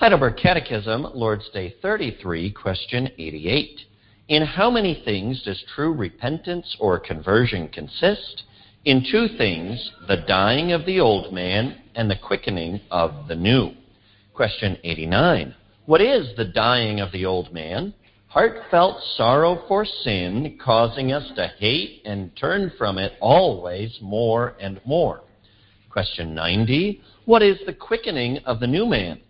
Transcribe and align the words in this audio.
Heidelberg 0.00 0.38
Catechism, 0.38 1.08
Lord's 1.12 1.50
Day 1.50 1.74
33, 1.82 2.52
question 2.52 3.10
88. 3.18 3.80
In 4.28 4.42
how 4.42 4.70
many 4.70 5.02
things 5.04 5.42
does 5.42 5.62
true 5.74 5.92
repentance 5.92 6.74
or 6.80 6.98
conversion 6.98 7.68
consist? 7.68 8.44
In 8.86 9.04
two 9.12 9.28
things, 9.36 9.90
the 10.08 10.24
dying 10.26 10.72
of 10.72 10.86
the 10.86 11.00
old 11.00 11.34
man 11.34 11.82
and 11.96 12.10
the 12.10 12.16
quickening 12.16 12.80
of 12.90 13.28
the 13.28 13.34
new. 13.34 13.72
Question 14.32 14.78
89. 14.84 15.54
What 15.84 16.00
is 16.00 16.34
the 16.34 16.46
dying 16.46 17.00
of 17.00 17.12
the 17.12 17.26
old 17.26 17.52
man? 17.52 17.92
Heartfelt 18.28 19.02
sorrow 19.18 19.62
for 19.68 19.84
sin, 19.84 20.58
causing 20.64 21.12
us 21.12 21.30
to 21.36 21.52
hate 21.58 22.00
and 22.06 22.34
turn 22.36 22.72
from 22.78 22.96
it 22.96 23.12
always 23.20 23.98
more 24.00 24.54
and 24.58 24.80
more. 24.86 25.20
Question 25.90 26.34
90. 26.34 27.02
What 27.26 27.42
is 27.42 27.58
the 27.66 27.74
quickening 27.74 28.38
of 28.46 28.60
the 28.60 28.66
new 28.66 28.86
man? 28.86 29.20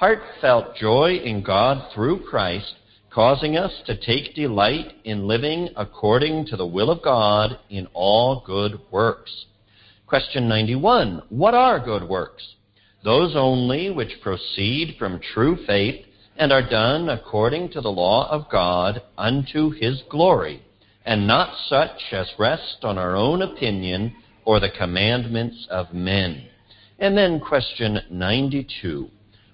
Heartfelt 0.00 0.76
joy 0.76 1.16
in 1.16 1.42
God 1.42 1.92
through 1.92 2.20
Christ, 2.20 2.72
causing 3.10 3.58
us 3.58 3.82
to 3.84 4.00
take 4.00 4.34
delight 4.34 4.94
in 5.04 5.28
living 5.28 5.68
according 5.76 6.46
to 6.46 6.56
the 6.56 6.66
will 6.66 6.90
of 6.90 7.02
God 7.02 7.58
in 7.68 7.86
all 7.92 8.42
good 8.46 8.80
works. 8.90 9.44
Question 10.06 10.48
91. 10.48 11.24
What 11.28 11.52
are 11.52 11.78
good 11.78 12.08
works? 12.08 12.54
Those 13.04 13.36
only 13.36 13.90
which 13.90 14.22
proceed 14.22 14.96
from 14.98 15.20
true 15.20 15.58
faith 15.66 16.02
and 16.38 16.50
are 16.50 16.66
done 16.66 17.10
according 17.10 17.72
to 17.72 17.82
the 17.82 17.92
law 17.92 18.26
of 18.30 18.50
God 18.50 19.02
unto 19.18 19.68
his 19.68 20.02
glory, 20.08 20.62
and 21.04 21.26
not 21.26 21.54
such 21.68 22.00
as 22.12 22.32
rest 22.38 22.78
on 22.84 22.96
our 22.96 23.16
own 23.16 23.42
opinion 23.42 24.14
or 24.46 24.60
the 24.60 24.70
commandments 24.70 25.66
of 25.68 25.92
men. 25.92 26.46
And 26.98 27.18
then 27.18 27.38
question 27.38 27.98
92. 28.10 29.10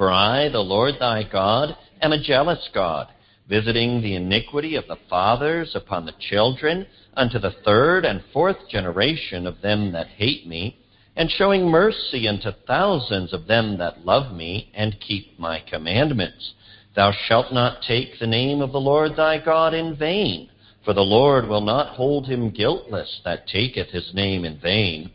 For 0.00 0.10
I, 0.10 0.48
the 0.48 0.60
Lord 0.60 0.94
thy 0.98 1.24
God, 1.24 1.76
am 2.00 2.12
a 2.12 2.22
jealous 2.22 2.70
God, 2.72 3.08
visiting 3.50 4.00
the 4.00 4.14
iniquity 4.14 4.76
of 4.76 4.86
the 4.88 4.96
fathers 5.10 5.72
upon 5.74 6.06
the 6.06 6.14
children 6.18 6.86
unto 7.12 7.38
the 7.38 7.54
third 7.66 8.06
and 8.06 8.22
fourth 8.32 8.56
generation 8.70 9.46
of 9.46 9.60
them 9.60 9.92
that 9.92 10.06
hate 10.06 10.46
me 10.46 10.78
and 11.16 11.30
showing 11.30 11.68
mercy 11.68 12.26
unto 12.26 12.50
thousands 12.66 13.34
of 13.34 13.46
them 13.46 13.76
that 13.76 14.06
love 14.06 14.32
me 14.32 14.70
and 14.72 14.98
keep 15.06 15.38
my 15.38 15.62
commandments. 15.68 16.54
Thou 16.96 17.12
shalt 17.26 17.52
not 17.52 17.82
take 17.82 18.18
the 18.18 18.26
name 18.26 18.62
of 18.62 18.72
the 18.72 18.80
Lord 18.80 19.16
thy 19.16 19.36
God 19.36 19.74
in 19.74 19.96
vain, 19.96 20.48
for 20.82 20.94
the 20.94 21.02
Lord 21.02 21.46
will 21.46 21.60
not 21.60 21.94
hold 21.94 22.26
him 22.26 22.48
guiltless 22.48 23.20
that 23.26 23.46
taketh 23.48 23.88
his 23.88 24.14
name 24.14 24.46
in 24.46 24.58
vain. 24.60 25.10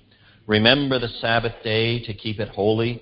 Remember 0.46 1.00
the 1.00 1.08
Sabbath 1.08 1.56
day 1.64 2.06
to 2.06 2.14
keep 2.14 2.40
it 2.40 2.50
holy. 2.50 3.02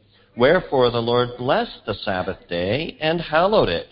Wherefore 0.35 0.89
the 0.89 1.01
Lord 1.01 1.29
blessed 1.37 1.85
the 1.85 1.93
Sabbath 1.93 2.47
day 2.47 2.97
and 3.01 3.19
hallowed 3.19 3.69
it. 3.69 3.87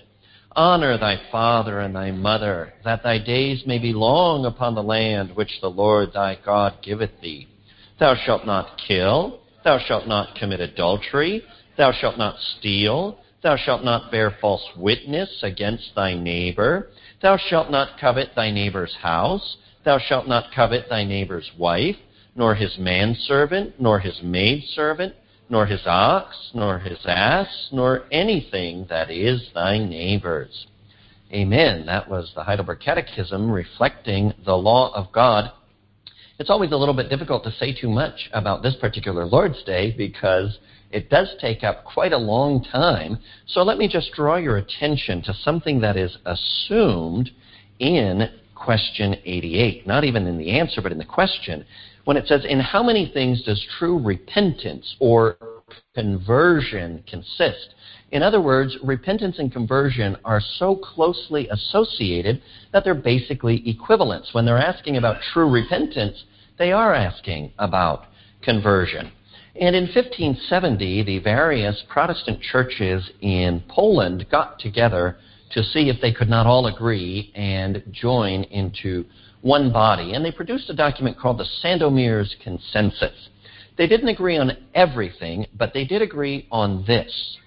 Honor 0.55 0.97
thy 0.97 1.19
father 1.31 1.79
and 1.79 1.95
thy 1.95 2.11
mother, 2.11 2.73
that 2.83 3.03
thy 3.03 3.17
days 3.17 3.63
may 3.65 3.77
be 3.77 3.93
long 3.93 4.45
upon 4.45 4.73
the 4.73 4.83
land 4.83 5.35
which 5.35 5.61
the 5.61 5.69
Lord 5.69 6.13
thy 6.13 6.37
God 6.43 6.81
giveth 6.81 7.21
thee. 7.21 7.47
Thou 7.99 8.15
shalt 8.15 8.45
not 8.45 8.79
kill. 8.87 9.39
Thou 9.63 9.79
shalt 9.79 10.07
not 10.07 10.35
commit 10.35 10.59
adultery. 10.59 11.43
Thou 11.77 11.91
shalt 11.91 12.17
not 12.17 12.39
steal. 12.57 13.19
Thou 13.41 13.55
shalt 13.57 13.83
not 13.83 14.11
bear 14.11 14.31
false 14.41 14.65
witness 14.75 15.29
against 15.43 15.93
thy 15.95 16.13
neighbor. 16.13 16.89
Thou 17.21 17.37
shalt 17.37 17.69
not 17.69 17.99
covet 17.99 18.29
thy 18.35 18.51
neighbor's 18.51 18.95
house. 18.95 19.57
Thou 19.85 19.99
shalt 19.99 20.27
not 20.27 20.51
covet 20.53 20.89
thy 20.89 21.03
neighbor's 21.03 21.49
wife, 21.57 21.95
nor 22.35 22.55
his 22.55 22.77
manservant, 22.77 23.79
nor 23.79 23.99
his 23.99 24.21
maidservant, 24.23 25.13
nor 25.49 25.65
his 25.65 25.81
ox, 25.85 26.51
nor 26.53 26.79
his 26.79 26.99
ass, 27.05 27.69
nor 27.71 28.05
anything 28.11 28.85
that 28.89 29.09
is 29.09 29.49
thy 29.53 29.77
neighbor's. 29.77 30.67
Amen. 31.33 31.85
That 31.85 32.09
was 32.09 32.31
the 32.35 32.43
Heidelberg 32.43 32.79
Catechism 32.79 33.51
reflecting 33.51 34.33
the 34.45 34.55
law 34.55 34.93
of 34.93 35.11
God 35.11 35.51
it's 36.39 36.49
always 36.49 36.71
a 36.71 36.77
little 36.77 36.93
bit 36.93 37.09
difficult 37.09 37.43
to 37.43 37.51
say 37.51 37.73
too 37.73 37.89
much 37.89 38.29
about 38.31 38.63
this 38.63 38.75
particular 38.77 39.25
Lord's 39.25 39.61
Day 39.63 39.93
because 39.95 40.57
it 40.89 41.09
does 41.09 41.35
take 41.41 41.65
up 41.65 41.83
quite 41.83 42.13
a 42.13 42.17
long 42.17 42.63
time. 42.63 43.19
So 43.45 43.61
let 43.61 43.77
me 43.77 43.89
just 43.89 44.13
draw 44.13 44.37
your 44.37 44.55
attention 44.55 45.21
to 45.23 45.33
something 45.33 45.81
that 45.81 45.97
is 45.97 46.17
assumed 46.25 47.29
in 47.79 48.29
question 48.59 49.15
88. 49.25 49.87
Not 49.87 50.03
even 50.03 50.27
in 50.27 50.37
the 50.37 50.59
answer, 50.59 50.81
but 50.81 50.91
in 50.91 50.97
the 50.97 51.05
question. 51.05 51.65
When 52.05 52.17
it 52.17 52.27
says, 52.27 52.45
In 52.45 52.59
how 52.59 52.83
many 52.83 53.09
things 53.13 53.43
does 53.43 53.63
true 53.77 53.99
repentance 53.99 54.95
or 54.99 55.37
conversion 55.95 57.03
consist? 57.07 57.75
In 58.11 58.23
other 58.23 58.41
words, 58.41 58.75
repentance 58.83 59.37
and 59.37 59.51
conversion 59.51 60.17
are 60.25 60.41
so 60.57 60.75
closely 60.75 61.47
associated 61.49 62.41
that 62.73 62.83
they're 62.83 62.95
basically 62.95 63.67
equivalents. 63.69 64.33
When 64.33 64.45
they're 64.45 64.57
asking 64.57 64.97
about 64.97 65.21
true 65.33 65.49
repentance, 65.49 66.23
they 66.57 66.71
are 66.71 66.93
asking 66.93 67.53
about 67.59 68.05
conversion. 68.41 69.11
And 69.59 69.75
in 69.75 69.83
1570, 69.83 71.03
the 71.03 71.19
various 71.19 71.83
Protestant 71.89 72.41
churches 72.41 73.09
in 73.21 73.63
Poland 73.67 74.25
got 74.31 74.59
together 74.59 75.17
to 75.51 75.63
see 75.63 75.89
if 75.89 76.01
they 76.01 76.11
could 76.11 76.29
not 76.29 76.45
all 76.45 76.67
agree 76.67 77.31
and 77.35 77.83
join 77.91 78.43
into 78.43 79.05
one 79.41 79.71
body. 79.71 80.13
And 80.13 80.23
they 80.23 80.31
produced 80.31 80.69
a 80.69 80.75
document 80.75 81.17
called 81.17 81.39
the 81.39 81.47
Sandomierz 81.63 82.39
Consensus. 82.43 83.29
They 83.77 83.87
didn't 83.87 84.09
agree 84.09 84.37
on 84.37 84.57
everything, 84.75 85.47
but 85.57 85.73
they 85.73 85.85
did 85.85 86.01
agree 86.01 86.47
on 86.51 86.83
this 86.85 87.37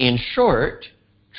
in 0.00 0.18
short, 0.32 0.86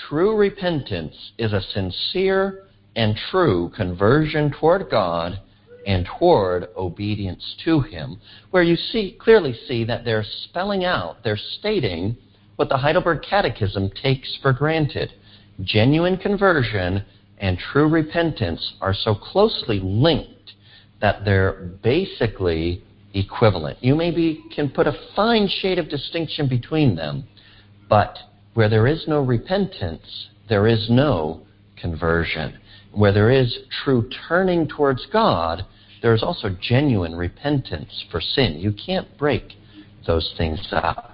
true 0.08 0.38
repentance 0.38 1.16
is 1.40 1.52
a 1.52 1.62
sincere 1.74 2.66
and 2.96 3.18
true 3.32 3.72
conversion 3.76 4.52
toward 4.52 4.88
God 4.92 5.42
and 5.88 6.08
toward 6.20 6.68
obedience 6.78 7.56
to 7.66 7.82
Him, 7.82 8.22
where 8.52 8.62
you 8.62 8.76
see 8.76 9.18
clearly 9.20 9.58
see 9.68 9.84
that 9.86 10.06
they're 10.06 10.24
spelling 10.44 10.86
out, 10.86 11.24
they're 11.24 11.40
stating 11.58 12.16
what 12.56 12.70
the 12.70 12.78
Heidelberg 12.78 13.24
Catechism 13.24 13.90
takes 14.00 14.38
for 14.44 14.54
granted. 14.54 15.12
Genuine 15.64 16.18
conversion 16.18 17.04
and 17.38 17.58
true 17.58 17.88
repentance 17.88 18.74
are 18.82 18.94
so 18.94 19.16
closely 19.16 19.80
linked 19.80 20.54
that 21.02 21.26
they're 21.26 21.72
basically 21.84 22.84
equivalent. 23.14 23.78
You 23.82 23.96
maybe 23.96 24.44
can 24.56 24.70
put 24.70 24.88
a 24.88 24.98
fine 25.16 25.48
shade 25.48 25.80
of 25.80 25.90
distinction 25.90 26.48
between 26.48 26.96
them, 26.96 27.26
but 27.90 28.18
where 28.54 28.70
there 28.70 28.88
is 28.88 29.06
no 29.08 29.22
repentance, 29.22 30.28
there 30.48 30.68
is 30.68 30.90
no 30.90 31.42
conversion. 31.80 32.58
Where 32.94 33.12
there 33.14 33.32
is 33.32 33.58
true 33.84 34.10
turning 34.28 34.68
towards 34.68 35.06
God, 35.12 35.66
there 36.02 36.14
is 36.14 36.24
also 36.24 36.56
genuine 36.62 37.16
repentance 37.16 38.06
for 38.12 38.22
sin. 38.22 38.60
You 38.60 38.74
can't 38.74 39.08
break 39.18 39.54
those 40.06 40.34
things 40.38 40.68
up. 40.72 41.11